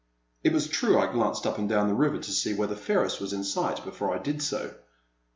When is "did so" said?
4.17-4.73